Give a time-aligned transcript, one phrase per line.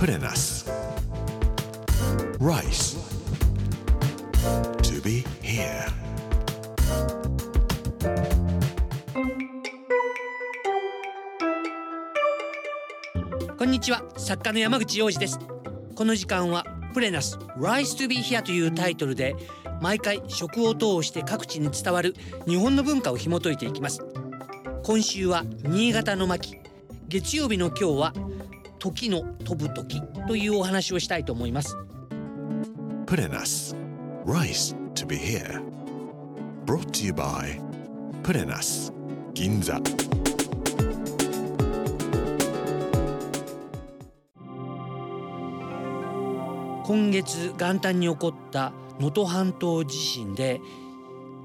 [0.00, 0.64] Put in us.
[2.38, 2.96] Rice.
[4.80, 5.92] To be here.
[13.58, 15.38] こんにちは作家の山口洋二です
[15.94, 16.64] この時間は
[16.94, 19.36] プレナス Rise to be here というタイトルで
[19.82, 22.14] 毎回食を通して各地に伝わる
[22.46, 24.00] 日本の文化を紐解いていきます
[24.82, 26.56] 今週は新潟の巻
[27.08, 28.29] 月曜日の今日は
[28.80, 31.76] 時の飛ぶ時というお話をしたいと思います
[33.06, 33.74] Put in us.
[34.24, 35.60] Rice to be here.
[36.64, 37.60] Brought to you by
[38.22, 38.92] Put in us.
[39.34, 39.80] Ginza.
[46.84, 50.60] 今月元旦に起こった能登半島地震で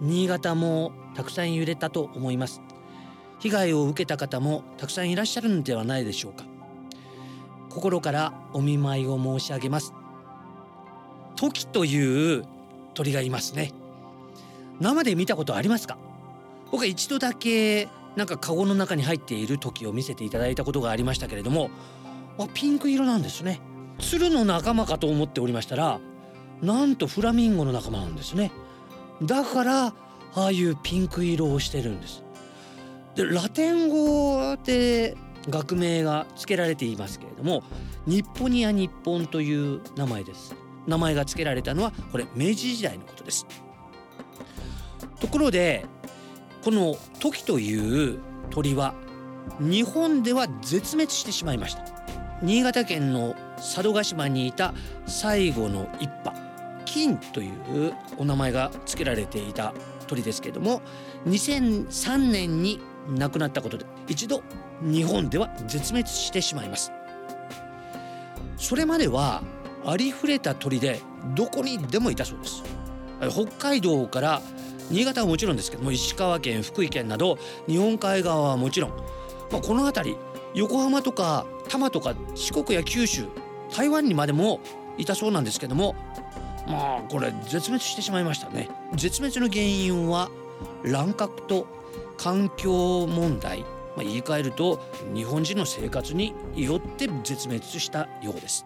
[0.01, 2.61] 新潟もたくさん揺れたと思います
[3.39, 6.54] 被害を受けた方もたくさんいらっしゃるのではないでしょうか
[7.75, 9.93] 心からお見舞いを申し上げます。
[11.35, 12.45] トキという
[12.93, 13.73] 鳥がいますね。
[14.79, 15.97] 生で見たことありますか？
[16.71, 21.69] 僕は一度だけなんかカゴの中に入っている時を見せていただいたことがありましたけれども
[22.39, 23.59] あピンク色なんですね。
[23.99, 25.99] 鶴の仲間かと思っておりましたら
[26.61, 28.53] なんとフラミンゴの仲間なんですね。
[29.21, 29.93] だからあ
[30.33, 32.23] あいうピンク色をしてるんです。
[33.15, 35.17] でラテン語で
[35.49, 37.63] 学名が付けられていますけれども
[38.07, 40.55] ニッポニア日本という名前です。
[40.87, 43.45] 名前が付けられたのはこれ明治時代のことです。
[45.19, 45.85] ところで
[46.63, 48.93] このトキという鳥は
[49.59, 51.83] 日本では絶滅してしまいました。
[52.41, 54.73] 新潟県の佐渡島にいた
[55.07, 56.33] 最後の一派
[56.85, 59.73] 金というお名前が付けられていた
[60.07, 60.81] 鳥ですけれども
[61.27, 64.43] 2003年に亡くなったことで一度
[64.81, 66.91] 日本では絶滅してしまいます。
[68.57, 69.43] それまでは
[69.85, 70.99] ありふれた鳥で
[71.35, 72.63] どこにでもいたそうです。
[73.29, 74.41] 北海道から
[74.89, 78.91] 新潟はもちろんですけども石川県福井県など日本海側はもちろん、
[79.51, 80.17] まあ、この辺り
[80.53, 83.25] 横浜とか多摩とか四国や九州
[83.75, 84.59] 台湾にまでも
[84.97, 85.95] いたそうなんですけども
[86.67, 88.69] まあこれ絶滅してしまいましたね。
[88.95, 90.29] 絶滅の原因は
[90.83, 91.67] 乱獲と
[92.17, 93.65] 環境問題、
[93.95, 94.81] まあ、言い換えると
[95.13, 98.65] 日本人の生活によって絶滅したようです.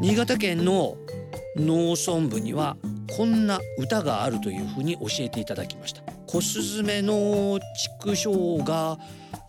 [0.00, 0.96] 新潟県の
[1.56, 2.76] 農村部には
[3.14, 8.96] こんな歌があるというふうに教えていただきました小スズメの畜生が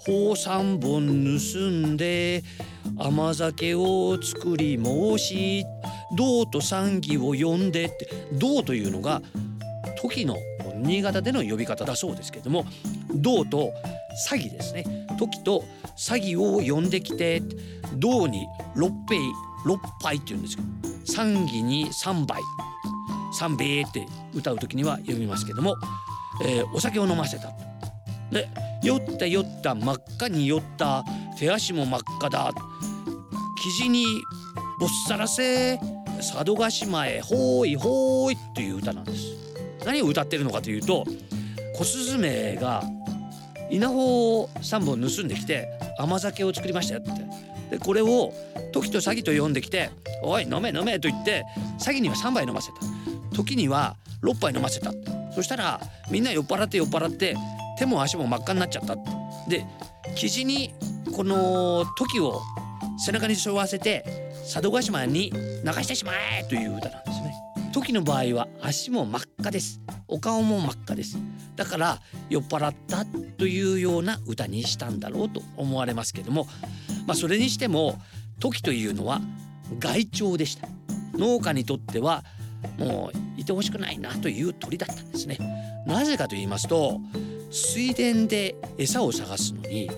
[0.04, 2.44] 穂三本盗んで
[2.98, 5.64] 甘酒を作り申し
[6.18, 9.22] 銅と賛義を呼んでって銅というのが
[10.02, 10.38] 時の
[10.78, 12.66] 新潟での呼び方だそうですけれども
[13.14, 13.72] 銅と
[14.28, 14.84] 詐欺ですね。
[15.20, 15.64] 時と
[15.96, 17.44] 詐欺を呼んできて
[17.94, 19.20] 銅に六杯
[19.68, 20.68] 六杯って言うんですけど
[21.06, 22.42] 三義に三杯。
[23.34, 25.76] 三杯って歌う時には読みますけども、
[26.44, 27.52] えーお酒を飲ませた。
[28.32, 28.48] で
[28.84, 31.04] 酔った酔った真っ赤に酔った
[31.38, 32.52] 手足も真っ赤だ。
[33.64, 34.06] 生地に
[34.80, 35.78] ぼっさらせ
[36.18, 39.26] 佐渡島へほーいほーいっていう歌なんです。
[39.86, 41.06] 何を歌ってるのかというと
[41.76, 42.84] 小スズメが
[43.70, 47.78] 稲穂を3本盗んできて甘酒を作りましたよって。
[47.78, 48.34] でこれを
[48.74, 49.92] 時と詐欺と呼んできて
[50.24, 51.46] 「おい飲め飲め」と言って
[51.80, 52.78] 詐欺には3杯飲ませた。
[53.36, 54.92] 時には6杯飲ませた。
[55.34, 57.36] そしたらみんな酔っ払って酔っ払って
[57.78, 58.96] 手も足も真っ赤になっちゃった。
[59.48, 59.66] で
[60.16, 60.74] 生地に
[61.16, 62.42] この時を
[63.04, 66.44] 背中に背負わせて佐渡島に流してしまえ！
[66.48, 67.34] という歌なんですね。
[67.74, 69.82] 時の場合は足も真っ赤です。
[70.08, 71.18] お顔も真っ赤です。
[71.56, 73.06] だから酔っ払った
[73.38, 76.48] というような歌にしたんだろうと思われますけども
[77.06, 78.00] まあそれにしても
[78.40, 79.22] 時というのは
[79.80, 80.68] 害鳥でした。
[81.14, 82.24] 農家にとっては
[82.78, 85.38] もういてほしくないなという鳥だったんですね。
[85.86, 87.00] なぜかと言いますと
[87.52, 89.90] 水田で餌を探すのに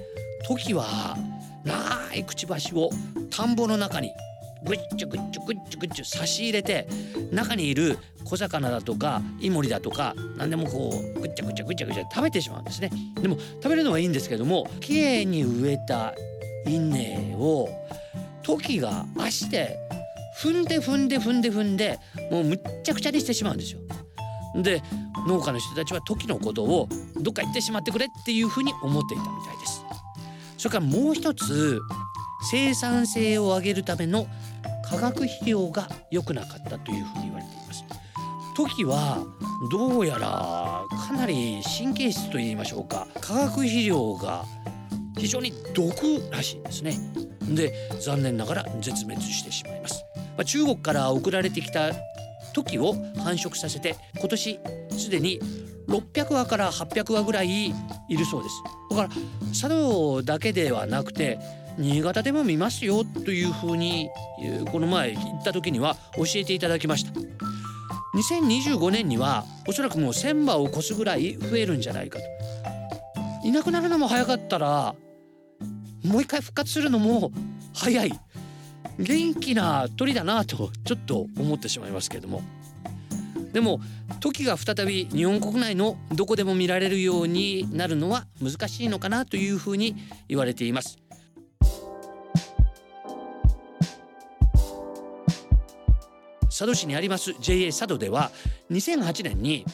[0.47, 1.17] 時は
[1.63, 2.89] 長いくちばしを
[3.29, 4.11] 田んぼの中に
[4.65, 6.87] ぐっちゅぐっちゅぐっちゅぐっちゅ差し入れて
[7.31, 12.89] 中にいる小魚だとかイモリだとか何でもこうぐっちゃぐちゃぐちゃぐちゃ食べてしまうんですね。
[13.21, 16.13] でも食べるのはいいんですけども綺麗に植えた
[16.65, 17.69] 稲を
[18.41, 19.77] 時が足で
[20.41, 21.99] 踏んで踏んで踏んで踏んで
[22.31, 23.79] もうむっちゃくちゃにしてしまうんですよ。
[24.55, 24.83] で
[25.27, 26.87] 農家の人たちは時のことを
[27.19, 29.83] どっか行ってしまってくれっていうふうに思っていたみたいです。
[30.57, 31.81] それからもう一つ
[32.51, 34.27] 生産性を上げるための
[34.89, 37.83] 化学肥料が良くなかったというふうに言われています。
[38.55, 39.23] 時は
[39.71, 44.45] どうやらかなり神経質と言いましょうか化学肥料が
[45.17, 45.95] 非常に毒
[46.31, 46.97] らしいんですね
[47.41, 50.03] で残念ながら絶滅してしまいます、
[50.37, 51.91] まあ、中国から送られてきた
[52.53, 52.93] 時を
[53.23, 54.59] 繁殖させて今年
[54.91, 55.39] すでに
[55.87, 57.73] 600羽から800羽ぐらいい
[58.17, 58.55] るそうです。
[58.89, 59.09] だから
[59.49, 61.39] 佐渡だけではなくて
[61.77, 64.09] 新潟でも見ますよというふうに
[64.71, 67.11] この前行った時には教えていただきました。
[68.15, 72.25] 2025年にはおそらくもう1000羽を超すぐらい増えるんじゃないかと。
[73.43, 74.95] いなくなるのも早かったら
[76.05, 77.31] もう一回復活するのも
[77.73, 78.13] 早い。
[78.99, 82.41] 元気な鳥だなとちょっと思ってしまいますけれども。
[83.51, 83.81] でも
[84.19, 89.95] トキが再び日本国内のどこでも見られるようになるのは難しいのかなというふうに
[90.27, 90.97] 言われています。
[96.45, 98.31] 佐渡市にあります JA 佐渡では
[98.69, 99.65] 2008年に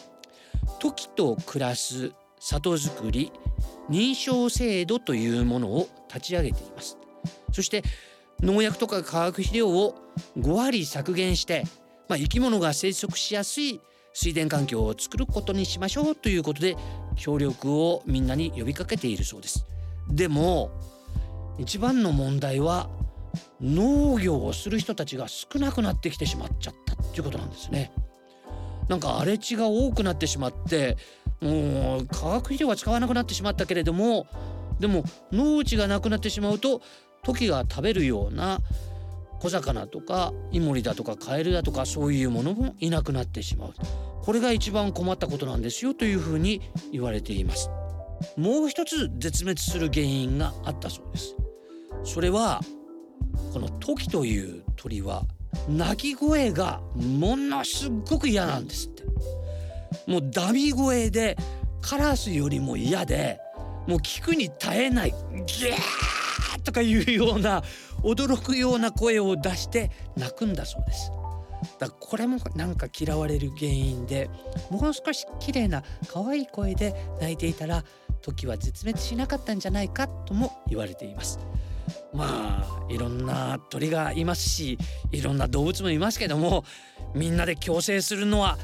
[0.80, 3.34] トキと暮らす里づくり
[3.90, 6.98] 認証制度というものを立ち上げています。
[7.52, 7.84] そして
[8.42, 9.96] 農薬とか化学肥料を
[10.38, 11.64] 5割削減して、
[12.08, 13.82] まあ、生き物が生息しやすい
[14.14, 16.76] 水田環境を作ることにしましょうということで
[17.16, 19.66] 協力をみんなに呼びかけているそうです。
[20.10, 20.72] でも
[21.58, 22.90] 一番の問題は
[23.62, 27.92] 農業をする人たちが少なくなってきてしまっちゃったっていうことなんですね。
[28.88, 30.98] なんか荒れ地が多くなってしまって
[31.42, 34.26] もう化学肥料は使わなくなってしまったけれども
[34.80, 36.82] でも農地がなくなってしまうと
[37.24, 38.60] トキが食べるような
[39.40, 43.74] 小魚とかイモリだとかカエルだとかそういうものもいなくなってしまう。
[44.22, 46.62] これが一番困ったことなんですよというふうに
[46.92, 47.70] 言われています。
[48.36, 51.36] もう一つ絶滅する原因があったそうです。
[52.04, 52.62] それは
[53.54, 55.24] このトキという鳥は
[55.68, 59.04] 鳴き声がものすごく嫌なんですって。
[60.06, 61.38] もうダミ声で
[61.82, 63.40] カラスよりも嫌で
[63.88, 66.19] もう聞くに耐えないギャー
[66.70, 67.64] とかいうような
[68.04, 71.12] 驚くような声を出して泣くんだそうです。
[71.80, 74.30] だからこれもなんか嫌われる原因で
[74.70, 77.84] もう少し綺麗な可愛い声で泣いていたら
[78.22, 81.40] 時は絶滅しなかったんじゃないかとも言われています。
[82.14, 84.78] まあいろんな鳥がいますし
[85.12, 86.64] いろんな動物もいますけども
[87.16, 88.58] みんなで共生するのは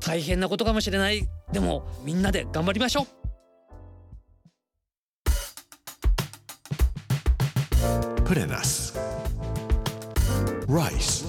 [0.00, 1.26] 大変なことかもしれない。
[1.52, 3.06] でもみんなで頑張りましょう。
[8.26, 8.92] Put in us
[10.66, 11.24] rice.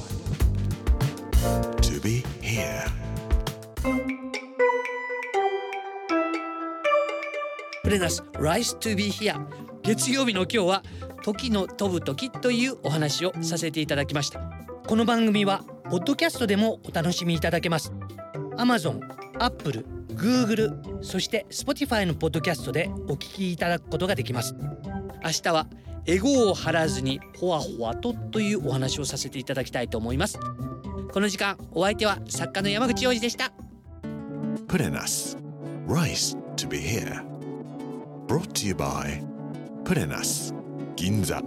[1.84, 2.88] To be here.
[7.84, 9.36] プレナス Rice to be here.
[9.84, 10.84] 月曜日の今日は
[11.22, 14.40] 時の飛ぶ時というお話をさせていただきました。
[14.88, 17.94] この番組はポッドキャストでもお楽しみいただけます。
[18.58, 19.02] Amazon、
[19.38, 19.86] Apple、
[20.16, 24.56] Google そして Spotify のポッドキャストでお聞きいただくことができます。
[25.24, 25.68] 明日は
[26.10, 30.40] エゴを張らずにほわほわとというお話をさせていただきたいと思います。
[31.12, 33.52] この時間お相手は作家の山口洋二でした。
[34.68, 35.38] Put in us
[35.86, 37.26] rice to be here.
[38.28, 39.22] Brought to you by
[39.84, 40.54] Put in us
[40.96, 41.42] 銀座